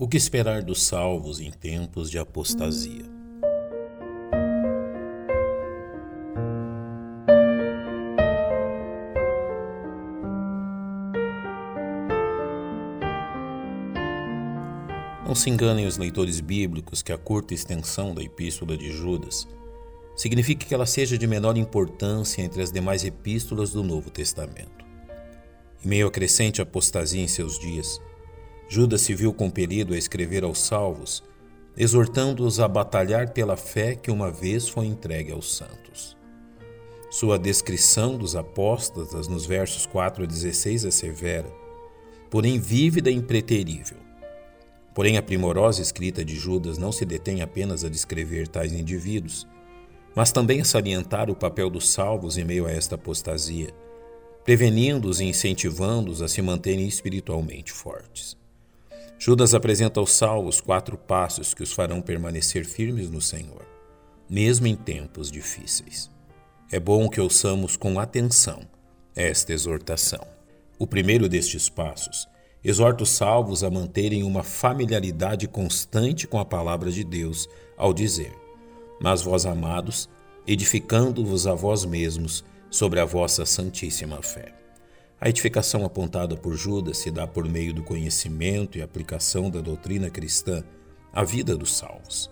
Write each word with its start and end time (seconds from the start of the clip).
O 0.00 0.06
que 0.06 0.16
esperar 0.16 0.62
dos 0.62 0.84
salvos 0.84 1.40
em 1.40 1.50
tempos 1.50 2.08
de 2.08 2.20
apostasia? 2.20 3.04
Não 15.26 15.34
se 15.34 15.50
enganem 15.50 15.84
os 15.84 15.98
leitores 15.98 16.38
bíblicos 16.38 17.02
que 17.02 17.10
a 17.10 17.18
curta 17.18 17.52
extensão 17.52 18.14
da 18.14 18.22
Epístola 18.22 18.76
de 18.76 18.92
Judas 18.92 19.48
significa 20.14 20.64
que 20.64 20.72
ela 20.72 20.86
seja 20.86 21.18
de 21.18 21.26
menor 21.26 21.56
importância 21.56 22.40
entre 22.40 22.62
as 22.62 22.70
demais 22.70 23.04
epístolas 23.04 23.72
do 23.72 23.82
Novo 23.82 24.10
Testamento. 24.10 24.86
Em 25.84 25.88
meio 25.88 26.06
à 26.06 26.10
crescente 26.12 26.62
apostasia 26.62 27.20
em 27.20 27.26
seus 27.26 27.58
dias, 27.58 28.00
Judas 28.68 29.00
se 29.00 29.14
viu 29.14 29.32
compelido 29.32 29.94
a 29.94 29.98
escrever 29.98 30.44
aos 30.44 30.60
salvos, 30.60 31.24
exortando-os 31.74 32.60
a 32.60 32.68
batalhar 32.68 33.32
pela 33.32 33.56
fé 33.56 33.94
que 33.94 34.10
uma 34.10 34.30
vez 34.30 34.68
foi 34.68 34.84
entregue 34.86 35.32
aos 35.32 35.56
santos. 35.56 36.16
Sua 37.10 37.38
descrição 37.38 38.18
dos 38.18 38.36
apóstatas 38.36 39.26
nos 39.26 39.46
versos 39.46 39.86
4 39.86 40.24
a 40.24 40.26
16 40.26 40.84
é 40.84 40.90
severa, 40.90 41.50
porém 42.28 42.60
vívida 42.60 43.10
e 43.10 43.14
impreterível. 43.14 43.96
Porém, 44.94 45.16
a 45.16 45.22
primorosa 45.22 45.80
escrita 45.80 46.22
de 46.22 46.36
Judas 46.36 46.76
não 46.76 46.92
se 46.92 47.06
detém 47.06 47.40
apenas 47.40 47.84
a 47.84 47.88
descrever 47.88 48.48
tais 48.48 48.72
indivíduos, 48.74 49.46
mas 50.14 50.30
também 50.30 50.60
a 50.60 50.64
salientar 50.64 51.30
o 51.30 51.36
papel 51.36 51.70
dos 51.70 51.88
salvos 51.88 52.36
em 52.36 52.44
meio 52.44 52.66
a 52.66 52.70
esta 52.70 52.96
apostasia, 52.96 53.72
prevenindo-os 54.44 55.20
e 55.20 55.24
incentivando-os 55.24 56.20
a 56.20 56.28
se 56.28 56.42
manterem 56.42 56.86
espiritualmente 56.86 57.72
fortes. 57.72 58.36
Judas 59.18 59.52
apresenta 59.52 59.98
aos 59.98 60.12
salvos 60.12 60.60
quatro 60.60 60.96
passos 60.96 61.52
que 61.52 61.62
os 61.62 61.72
farão 61.72 62.00
permanecer 62.00 62.64
firmes 62.64 63.10
no 63.10 63.20
Senhor, 63.20 63.66
mesmo 64.30 64.68
em 64.68 64.76
tempos 64.76 65.28
difíceis. 65.28 66.08
É 66.70 66.78
bom 66.78 67.08
que 67.08 67.20
ouçamos 67.20 67.76
com 67.76 67.98
atenção 67.98 68.60
esta 69.16 69.52
exortação. 69.52 70.24
O 70.78 70.86
primeiro 70.86 71.28
destes 71.28 71.68
passos 71.68 72.28
exorta 72.62 73.02
os 73.02 73.10
salvos 73.10 73.64
a 73.64 73.70
manterem 73.70 74.22
uma 74.22 74.44
familiaridade 74.44 75.48
constante 75.48 76.28
com 76.28 76.38
a 76.38 76.44
palavra 76.44 76.90
de 76.90 77.02
Deus, 77.02 77.48
ao 77.76 77.92
dizer: 77.92 78.32
Mas 79.00 79.20
vós, 79.22 79.44
amados, 79.44 80.08
edificando-vos 80.46 81.48
a 81.48 81.54
vós 81.54 81.84
mesmos 81.84 82.44
sobre 82.70 83.00
a 83.00 83.04
vossa 83.04 83.44
santíssima 83.44 84.22
fé. 84.22 84.54
A 85.20 85.28
edificação 85.28 85.84
apontada 85.84 86.36
por 86.36 86.54
Judas 86.54 86.98
se 86.98 87.10
dá 87.10 87.26
por 87.26 87.48
meio 87.48 87.74
do 87.74 87.82
conhecimento 87.82 88.78
e 88.78 88.82
aplicação 88.82 89.50
da 89.50 89.60
doutrina 89.60 90.08
cristã 90.08 90.62
à 91.12 91.24
vida 91.24 91.56
dos 91.56 91.76
salvos. 91.76 92.30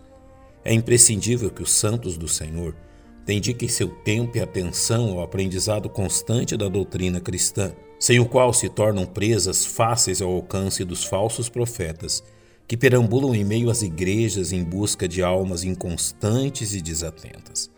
É 0.64 0.72
imprescindível 0.72 1.50
que 1.50 1.62
os 1.62 1.72
santos 1.72 2.16
do 2.16 2.28
Senhor 2.28 2.76
dediquem 3.24 3.68
seu 3.68 3.88
tempo 3.88 4.36
e 4.36 4.40
atenção 4.40 5.10
ao 5.10 5.22
aprendizado 5.22 5.88
constante 5.88 6.56
da 6.56 6.68
doutrina 6.68 7.20
cristã, 7.20 7.72
sem 7.98 8.20
o 8.20 8.26
qual 8.26 8.52
se 8.52 8.68
tornam 8.68 9.04
presas 9.04 9.66
fáceis 9.66 10.22
ao 10.22 10.30
alcance 10.30 10.84
dos 10.84 11.02
falsos 11.02 11.48
profetas 11.48 12.22
que 12.68 12.76
perambulam 12.76 13.34
em 13.34 13.44
meio 13.44 13.68
às 13.68 13.82
igrejas 13.82 14.52
em 14.52 14.62
busca 14.62 15.08
de 15.08 15.24
almas 15.24 15.64
inconstantes 15.64 16.72
e 16.72 16.80
desatentas. 16.80 17.68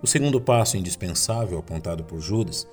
O 0.00 0.06
segundo 0.06 0.40
passo 0.40 0.76
indispensável 0.76 1.58
apontado 1.58 2.04
por 2.04 2.20
Judas 2.20 2.66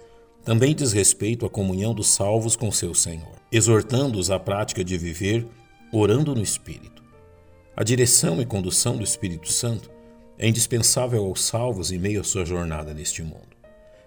também 0.44 0.76
diz 0.76 0.92
respeito 0.92 1.46
à 1.46 1.50
comunhão 1.50 1.94
dos 1.94 2.10
salvos 2.10 2.56
com 2.56 2.72
seu 2.72 2.94
Senhor, 2.94 3.36
exortando-os 3.52 4.30
à 4.30 4.40
prática 4.40 4.84
de 4.84 4.98
viver 4.98 5.48
orando 5.92 6.36
no 6.36 6.42
Espírito. 6.42 7.02
A 7.76 7.84
direção 7.84 8.42
e 8.42 8.46
condução 8.46 8.98
do 8.98 9.04
Espírito 9.04 9.52
Santo 9.52 9.90
é 10.38 10.48
indispensável 10.48 11.24
aos 11.26 11.42
salvos 11.44 11.92
em 11.92 11.98
meio 11.98 12.22
à 12.22 12.24
sua 12.24 12.46
jornada 12.46 12.94
neste 12.94 13.24
mundo. 13.24 13.54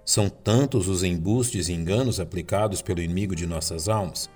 São 0.05 0.29
tantos 0.29 0.89
os 0.89 1.03
embustes 1.03 1.69
e 1.69 1.73
enganos 1.73 2.21
aplicados 2.21 2.83
pelo 2.83 3.01
inimigo 3.01 3.35
de 3.35 3.47
nossas 3.47 3.89
almas 3.89 4.29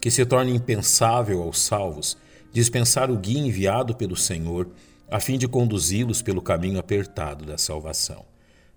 que 0.00 0.10
se 0.10 0.24
torna 0.24 0.50
impensável 0.50 1.42
aos 1.42 1.60
salvos 1.60 2.16
dispensar 2.52 3.10
o 3.10 3.16
guia 3.16 3.38
enviado 3.38 3.94
pelo 3.94 4.16
Senhor 4.16 4.68
a 5.08 5.20
fim 5.20 5.38
de 5.38 5.46
conduzi-los 5.46 6.22
pelo 6.22 6.40
caminho 6.42 6.78
apertado 6.78 7.44
da 7.44 7.58
salvação. 7.58 8.24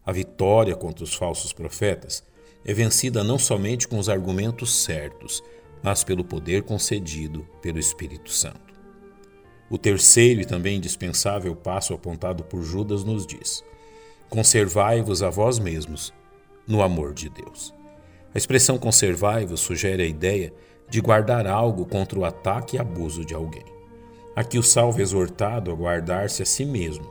A 0.05 0.11
vitória 0.11 0.75
contra 0.75 1.03
os 1.03 1.15
falsos 1.15 1.53
profetas 1.53 2.23
é 2.65 2.73
vencida 2.73 3.23
não 3.23 3.37
somente 3.37 3.87
com 3.87 3.99
os 3.99 4.09
argumentos 4.09 4.83
certos, 4.83 5.43
mas 5.83 6.03
pelo 6.03 6.23
poder 6.23 6.63
concedido 6.63 7.47
pelo 7.61 7.77
Espírito 7.77 8.31
Santo. 8.31 8.73
O 9.69 9.77
terceiro 9.77 10.41
e 10.41 10.45
também 10.45 10.77
indispensável 10.77 11.55
passo 11.55 11.93
apontado 11.93 12.43
por 12.43 12.63
Judas 12.63 13.03
nos 13.03 13.25
diz: 13.25 13.63
Conservai-vos 14.29 15.21
a 15.21 15.29
vós 15.29 15.59
mesmos 15.59 16.11
no 16.67 16.81
amor 16.81 17.13
de 17.13 17.29
Deus. 17.29 17.73
A 18.33 18.37
expressão 18.37 18.77
conservai-vos 18.77 19.61
sugere 19.61 20.03
a 20.03 20.07
ideia 20.07 20.51
de 20.89 20.99
guardar 21.01 21.47
algo 21.47 21.85
contra 21.85 22.19
o 22.19 22.25
ataque 22.25 22.75
e 22.75 22.79
abuso 22.79 23.23
de 23.23 23.33
alguém. 23.33 23.65
Aqui 24.35 24.57
o 24.57 24.63
salvo 24.63 25.01
exortado 25.01 25.71
a 25.71 25.75
guardar-se 25.75 26.41
a 26.43 26.45
si 26.45 26.65
mesmo, 26.65 27.09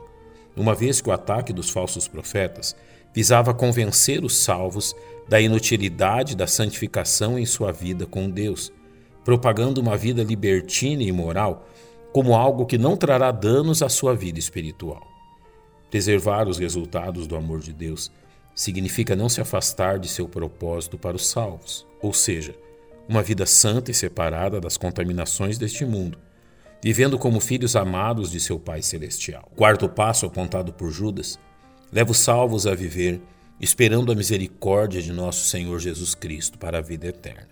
uma 0.55 0.75
vez 0.75 1.01
que 1.01 1.09
o 1.09 1.11
ataque 1.11 1.51
dos 1.51 1.69
falsos 1.69 2.07
profetas 2.07 2.75
visava 3.15 3.53
convencer 3.53 4.25
os 4.25 4.35
salvos 4.35 4.93
da 5.27 5.39
inutilidade 5.39 6.35
da 6.35 6.45
santificação 6.45 7.39
em 7.39 7.45
sua 7.45 7.71
vida 7.71 8.05
com 8.05 8.29
Deus, 8.29 8.73
propagando 9.23 9.79
uma 9.79 9.95
vida 9.95 10.21
libertina 10.21 11.01
e 11.01 11.07
imoral 11.07 11.65
como 12.11 12.35
algo 12.35 12.65
que 12.65 12.77
não 12.77 12.95
trará 12.95 13.31
danos 13.31 13.81
à 13.81 13.89
sua 13.89 14.13
vida 14.13 14.37
espiritual. 14.37 15.01
Preservar 15.89 16.47
os 16.47 16.57
resultados 16.57 17.25
do 17.25 17.35
amor 17.35 17.61
de 17.61 17.73
Deus 17.73 18.11
significa 18.53 19.15
não 19.15 19.29
se 19.29 19.41
afastar 19.41 19.97
de 19.97 20.07
seu 20.07 20.27
propósito 20.27 20.97
para 20.97 21.15
os 21.15 21.27
salvos, 21.27 21.85
ou 22.01 22.13
seja, 22.13 22.55
uma 23.07 23.21
vida 23.21 23.45
santa 23.45 23.91
e 23.91 23.93
separada 23.93 24.59
das 24.59 24.77
contaminações 24.77 25.57
deste 25.57 25.85
mundo, 25.85 26.17
vivendo 26.81 27.17
como 27.17 27.39
filhos 27.39 27.75
amados 27.75 28.31
de 28.31 28.39
seu 28.39 28.59
Pai 28.59 28.81
Celestial. 28.81 29.49
quarto 29.55 29.87
passo 29.87 30.25
apontado 30.25 30.73
por 30.73 30.91
Judas 30.91 31.39
leva 31.95 32.11
os 32.11 32.17
salvos 32.17 32.67
a 32.67 32.75
viver 32.75 33.21
esperando 33.57 34.11
a 34.11 34.15
misericórdia 34.15 35.01
de 35.01 35.13
nosso 35.13 35.45
Senhor 35.45 35.79
Jesus 35.79 36.13
Cristo 36.13 36.57
para 36.57 36.79
a 36.79 36.81
vida 36.81 37.07
eterna. 37.07 37.47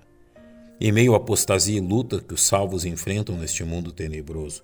Em 0.81 0.91
meio 0.91 1.13
à 1.13 1.17
apostasia 1.17 1.77
e 1.77 1.79
luta 1.79 2.19
que 2.19 2.33
os 2.33 2.41
salvos 2.41 2.83
enfrentam 2.83 3.37
neste 3.37 3.63
mundo 3.63 3.89
tenebroso, 3.89 4.61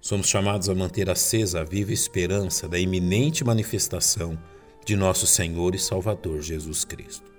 somos 0.00 0.30
chamados 0.30 0.70
a 0.70 0.74
manter 0.74 1.10
acesa 1.10 1.60
a 1.60 1.64
viva 1.64 1.92
esperança 1.92 2.66
da 2.66 2.78
iminente 2.78 3.44
manifestação 3.44 4.38
de 4.86 4.96
nosso 4.96 5.26
Senhor 5.26 5.74
e 5.74 5.78
Salvador 5.78 6.40
Jesus 6.40 6.86
Cristo. 6.86 7.30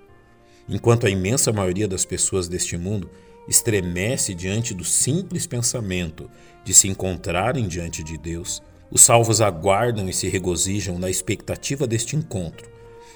Enquanto 0.70 1.08
a 1.08 1.10
imensa 1.10 1.52
maioria 1.52 1.88
das 1.88 2.06
pessoas 2.06 2.48
deste 2.48 2.78
mundo 2.78 3.10
estremece 3.48 4.36
diante 4.36 4.76
do 4.76 4.86
simples 4.86 5.48
pensamento 5.48 6.30
de 6.64 6.72
se 6.72 6.88
encontrarem 6.88 7.68
diante 7.68 8.04
de 8.04 8.16
Deus, 8.16 8.62
os 8.92 9.02
salvos 9.02 9.42
aguardam 9.42 10.10
e 10.10 10.14
se 10.14 10.28
regozijam 10.28 10.98
na 10.98 11.10
expectativa 11.10 11.86
deste 11.86 12.16
encontro, 12.16 12.70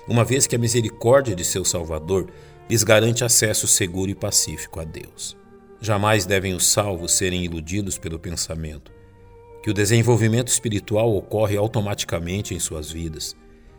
uma 0.08 0.24
vez 0.24 0.46
que 0.46 0.56
a 0.56 0.60
misericórdia 0.60 1.36
de 1.36 1.44
seu 1.44 1.66
Salvador 1.66 2.30
lhes 2.70 2.84
garante 2.84 3.24
acesso 3.24 3.68
seguro 3.68 4.12
e 4.12 4.16
pacífico 4.16 4.80
a 4.80 4.84
Deus. 4.84 5.36
Jamais 5.82 6.26
devem 6.26 6.54
os 6.54 6.66
salvos 6.66 7.14
serem 7.14 7.44
iludidos 7.44 7.98
pelo 7.98 8.20
pensamento 8.20 8.92
que 9.64 9.70
o 9.70 9.74
desenvolvimento 9.74 10.50
espiritual 10.50 11.16
ocorre 11.16 11.56
automaticamente 11.56 12.54
em 12.54 12.60
suas 12.60 12.92
vidas, 12.92 13.34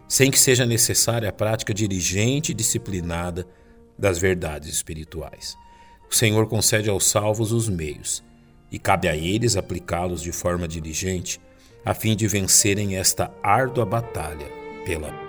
sem 0.08 0.30
que 0.30 0.38
seja 0.38 0.64
necessária 0.64 1.28
a 1.28 1.32
prática 1.32 1.74
diligente 1.74 2.52
e 2.52 2.54
disciplinada 2.54 3.46
das 3.98 4.16
verdades 4.16 4.72
espirituais. 4.72 5.54
O 6.10 6.14
Senhor 6.14 6.48
concede 6.48 6.88
aos 6.88 7.04
salvos 7.04 7.52
os 7.52 7.68
meios, 7.68 8.24
e 8.72 8.78
cabe 8.78 9.08
a 9.08 9.14
eles 9.16 9.58
aplicá-los 9.58 10.22
de 10.22 10.32
forma 10.32 10.66
diligente, 10.66 11.38
a 11.84 11.92
fim 11.94 12.16
de 12.16 12.26
vencerem 12.26 12.96
esta 12.96 13.30
árdua 13.42 13.84
batalha 13.84 14.46
pela 14.84 15.23